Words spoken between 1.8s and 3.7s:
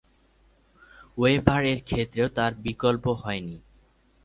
ক্ষেত্রেও তার বিকল্প হয়নি।